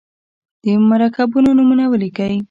د 0.63 0.65
مرکبونو 0.89 1.49
نومونه 1.57 1.83
ولیکئ. 1.87 2.35